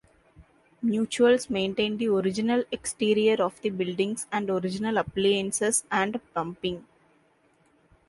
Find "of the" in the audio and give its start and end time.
3.39-3.69